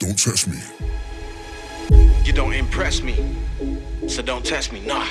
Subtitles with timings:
[0.00, 0.58] Don't test me.
[2.24, 3.36] You don't impress me,
[4.08, 5.06] so don't test me, nah.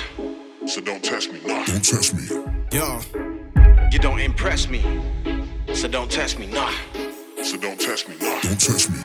[0.66, 1.38] So don't test me.
[1.46, 1.64] Nah.
[1.64, 2.24] Don't test me.
[2.72, 2.98] Yo,
[3.92, 4.82] You don't impress me,
[5.74, 6.72] so don't test me, nah.
[7.40, 8.16] So don't test me.
[8.20, 8.40] Nah.
[8.40, 9.00] Don't test me.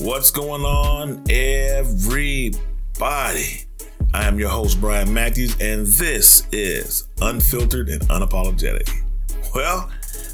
[0.00, 2.60] what's going on, everybody?
[4.12, 8.90] I am your host, Brian Matthews, and this is Unfiltered and Unapologetic.
[9.54, 9.90] Well,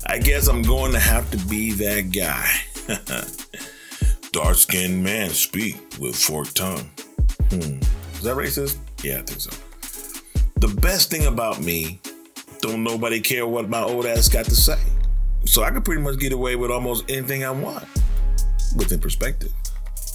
[0.07, 2.50] I guess I'm going to have to be that guy.
[4.33, 6.91] Dark skinned man speak with forked tongue.
[7.51, 7.79] Hmm.
[8.15, 8.79] Is that racist?
[9.02, 9.51] Yeah, I think so.
[10.56, 12.01] The best thing about me,
[12.61, 14.79] don't nobody care what my old ass got to say.
[15.45, 17.84] So I can pretty much get away with almost anything I want
[18.77, 19.53] within perspective.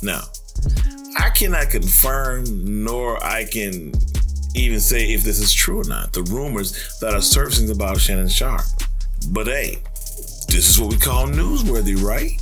[0.02, 0.22] Now,
[1.18, 3.94] I cannot confirm nor I can
[4.56, 6.14] even say if this is true or not.
[6.14, 8.66] The rumors that are surfacing about Shannon Sharpe.
[9.30, 9.82] But hey,
[10.48, 12.42] this is what we call newsworthy, right?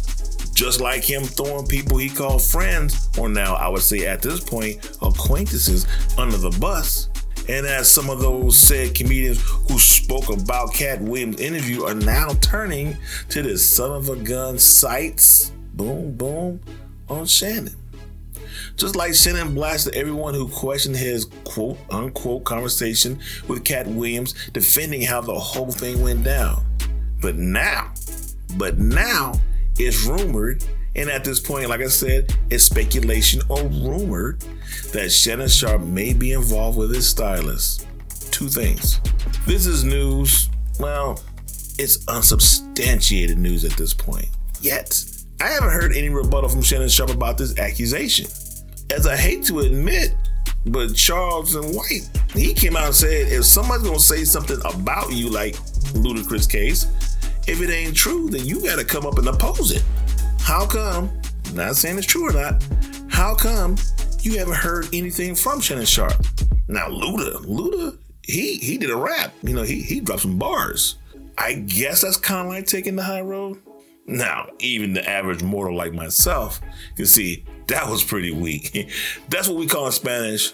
[0.55, 4.39] Just like him throwing people he called friends, or now I would say at this
[4.39, 5.85] point, acquaintances,
[6.17, 7.09] under the bus.
[7.49, 12.29] And as some of those said comedians who spoke about Katt Williams' interview are now
[12.41, 12.97] turning
[13.29, 16.61] to this son of a gun sites, boom, boom,
[17.09, 17.75] on Shannon.
[18.77, 25.01] Just like Shannon blasted everyone who questioned his quote unquote conversation with Katt Williams, defending
[25.01, 26.65] how the whole thing went down.
[27.21, 27.93] But now,
[28.57, 29.33] but now
[29.77, 30.63] it's rumored,
[30.95, 34.43] and at this point, like I said, it's speculation or rumored
[34.93, 37.87] that Shannon Sharpe may be involved with his stylist.
[38.31, 38.99] Two things.
[39.45, 41.21] This is news, well,
[41.77, 44.27] it's unsubstantiated news at this point.
[44.61, 45.03] Yet,
[45.41, 48.27] I haven't heard any rebuttal from Shannon Sharpe about this accusation.
[48.91, 50.13] As I hate to admit,
[50.67, 55.29] but Charleston White, he came out and said, if somebody's gonna say something about you,
[55.29, 55.55] like
[55.93, 56.87] Ludacris case,
[57.47, 59.83] if it ain't true, then you gotta come up and oppose it.
[60.39, 61.09] How come?
[61.53, 62.63] Not saying it's true or not.
[63.09, 63.75] How come
[64.21, 66.25] you haven't heard anything from Shannon Sharpe?
[66.67, 69.33] Now Luda, Luda, he he did a rap.
[69.43, 70.95] You know, he he dropped some bars.
[71.37, 73.61] I guess that's kind of like taking the high road.
[74.07, 76.61] Now, even the average mortal like myself
[76.95, 78.89] can see that was pretty weak.
[79.29, 80.53] That's what we call in Spanish,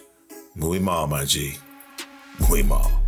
[0.56, 1.56] muy mal, my G.
[2.50, 3.01] Muy mal.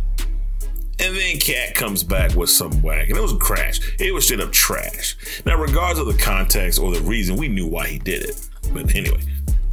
[1.00, 3.80] And then Katt comes back with some whack, and it was a crash.
[3.98, 5.16] It was straight up trash.
[5.44, 8.40] Now, regardless of the context or the reason, we knew why he did it.
[8.72, 9.20] But anyway,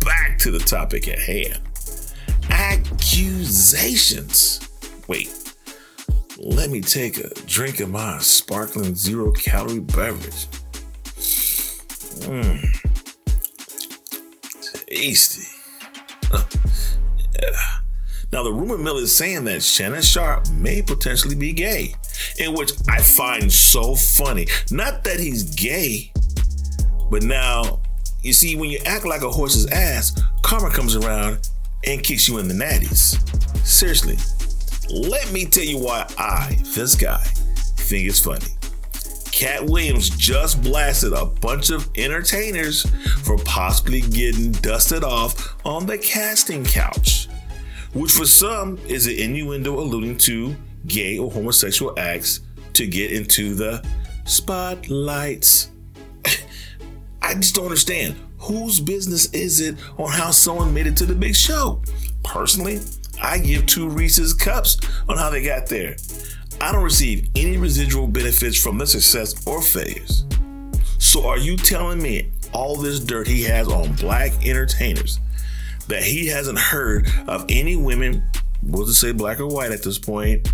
[0.04, 1.60] back to the topic at hand.
[2.50, 4.60] Accusations.
[5.08, 5.30] Wait,
[6.38, 10.48] let me take a drink of my sparkling zero calorie beverage.
[12.22, 12.62] Mmm.
[14.88, 15.48] Tasty.
[17.42, 17.81] Yeah.
[18.34, 21.94] Now, the rumor mill is saying that Shannon Sharpe may potentially be gay,
[22.40, 24.48] in which I find so funny.
[24.72, 26.14] Not that he's gay,
[27.10, 27.82] but now,
[28.24, 31.50] you see, when you act like a horse's ass, karma comes around
[31.86, 33.20] and kicks you in the natties.
[33.66, 34.18] Seriously,
[34.90, 37.22] let me tell you why I, this guy,
[37.78, 38.46] think it's funny.
[39.32, 42.86] Katt Williams just blasted a bunch of entertainers
[43.24, 47.28] for possibly getting dusted off on the casting couch,
[47.94, 50.56] which for some is an innuendo alluding to
[50.88, 52.42] gay or homosexual acts
[52.74, 53.86] to get into the
[54.26, 55.72] spotlights.
[57.22, 58.16] I just don't understand.
[58.40, 61.82] Whose business is it on how someone made it to the big show?
[62.24, 62.80] Personally,
[63.22, 64.78] I give two Reese's cups
[65.08, 65.96] on how they got there.
[66.60, 70.26] I don't receive any residual benefits from their success or failures.
[70.98, 75.20] So are you telling me all this dirt he has on black entertainers
[75.92, 78.24] that he hasn't heard of any women,
[78.64, 80.48] we'll just say black or white at this point,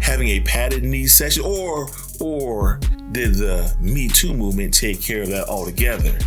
[0.00, 1.88] having a padded knee session or
[2.20, 2.80] or
[3.12, 6.18] did the Me Too movement take care of that altogether?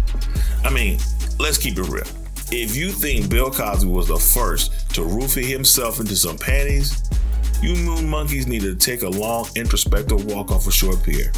[0.64, 0.98] I mean,
[1.40, 2.06] let's keep it real.
[2.52, 7.04] If you think Bill Cosby was the first to roofie himself into some panties,
[7.62, 11.34] you moon monkeys need to take a long introspective walk off a short pier.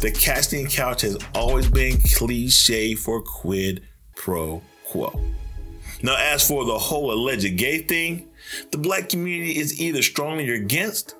[0.00, 3.82] The casting couch has always been cliche for quid
[4.16, 5.20] pro quo.
[6.02, 8.28] Now, as for the whole alleged gay thing,
[8.70, 11.14] the black community is either strongly against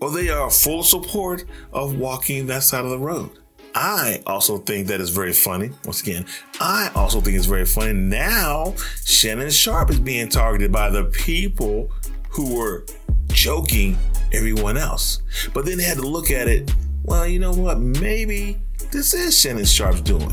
[0.00, 3.30] or they are full support of walking that side of the road.
[3.74, 5.70] I also think that is very funny.
[5.84, 6.26] Once again,
[6.60, 7.92] I also think it's very funny.
[7.92, 8.74] Now,
[9.04, 11.90] Shannon Sharpe is being targeted by the people
[12.30, 12.84] who were
[13.28, 13.96] joking
[14.32, 15.22] everyone else.
[15.54, 16.74] But then they had to look at it.
[17.04, 17.78] Well, you know what?
[17.78, 18.58] Maybe
[18.90, 20.32] this is Shannon Sharpe's doing.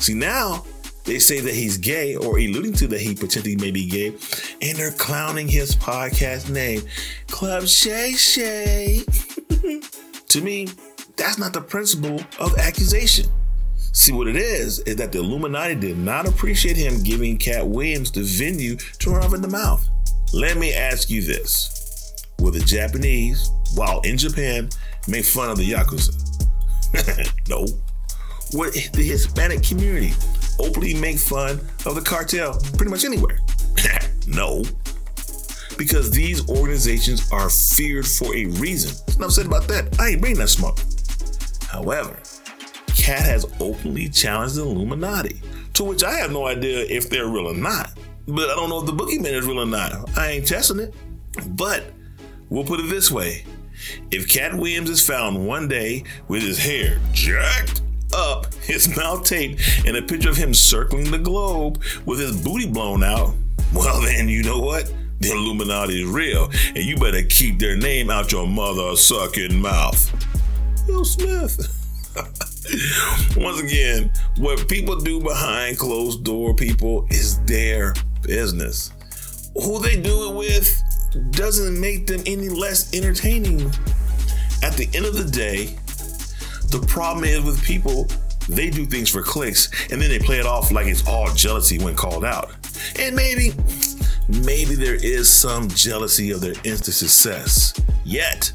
[0.00, 0.64] See, now
[1.08, 4.08] they say that he's gay or alluding to that he potentially may be gay,
[4.60, 6.82] and they're clowning his podcast name,
[7.28, 9.00] Club Shay Shay.
[10.28, 10.68] to me,
[11.16, 13.24] that's not the principle of accusation.
[13.92, 18.12] See, what it is, is that the Illuminati did not appreciate him giving Katt Williams
[18.12, 19.88] the venue to run in the mouth.
[20.34, 24.68] Let me ask you this Will the Japanese, while in Japan,
[25.08, 26.12] make fun of the Yakuza?
[27.48, 27.66] no.
[28.52, 30.12] Would the Hispanic community
[30.58, 33.38] openly make fun of the cartel pretty much anywhere?
[34.26, 34.62] no.
[35.76, 38.96] Because these organizations are feared for a reason.
[39.16, 39.98] Enough said about that.
[40.00, 40.78] I ain't bringing that smoke.
[41.68, 42.16] However,
[42.88, 45.40] Katt has openly challenged the Illuminati,
[45.74, 47.92] to which I have no idea if they're real or not.
[48.26, 50.18] But I don't know if the boogeyman is real or not.
[50.18, 50.94] I ain't testing it.
[51.50, 51.84] But
[52.48, 53.44] we'll put it this way
[54.10, 57.82] if Katt Williams is found one day with his hair jacked
[58.14, 62.66] up, his mouth taped, and a picture of him circling the globe with his booty
[62.66, 63.34] blown out,
[63.74, 64.92] well, then you know what?
[65.20, 70.12] The Illuminati is real, and you better keep their name out your mother sucking mouth.
[70.86, 71.74] Will Smith.
[73.36, 78.92] Once again, what people do behind closed door people is their business.
[79.54, 80.82] Who they do it with
[81.30, 83.72] doesn't make them any less entertaining.
[84.62, 85.76] At the end of the day,
[86.70, 88.08] the problem is with people,
[88.48, 91.78] they do things for clicks and then they play it off like it's all jealousy
[91.78, 92.50] when called out.
[92.98, 93.52] And maybe,
[94.28, 97.74] maybe there is some jealousy of their instant success.
[98.04, 98.52] Yet,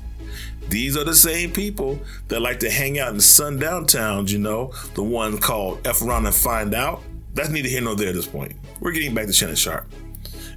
[0.69, 1.99] these are the same people
[2.29, 6.25] that like to hang out in sundown towns, you know, the one called F around
[6.25, 7.01] and find out.
[7.33, 8.53] That's neither here nor there at this point.
[8.79, 9.91] We're getting back to Shannon Sharpe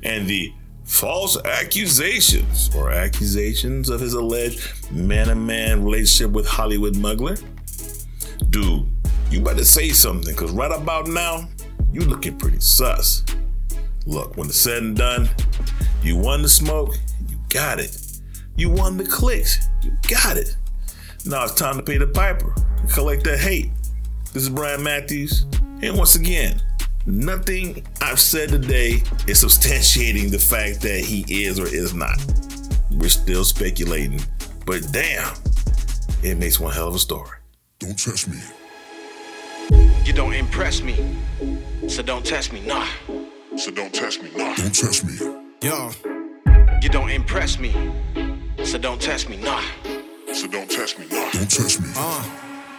[0.03, 0.53] And the
[0.87, 7.43] false accusations or accusations of his alleged man to man relationship with Hollywood Mugler.
[8.51, 8.87] Dude,
[9.31, 11.49] you better say something, because right about now,
[11.93, 13.25] you looking pretty sus.
[14.07, 15.29] Look, when it's said and done,
[16.03, 16.95] you won the smoke,
[17.29, 17.99] you got it.
[18.57, 20.57] You won the clicks, you got it.
[21.27, 23.71] Now it's time to pay the piper and collect that hate.
[24.33, 25.47] This is Brian Matthews,
[25.83, 26.63] and once again,
[27.07, 32.19] nothing I've said today is substantiating the fact that he is or is not.
[32.91, 34.21] We're still speculating,
[34.65, 35.35] but damn,
[36.23, 37.39] it makes one hell of a story.
[37.79, 38.39] Don't test me.
[40.05, 41.17] You don't impress me,
[41.89, 42.87] so don't test me, nah.
[43.57, 44.31] So don't test me.
[44.37, 44.55] Nah.
[44.55, 45.17] Don't test me.
[45.63, 45.91] Yo.
[46.83, 47.75] You don't impress me,
[48.65, 49.63] so don't test me, nah.
[50.33, 51.07] So don't test me.
[51.11, 51.31] Nah.
[51.31, 51.89] Don't test me.
[51.97, 52.46] Uh.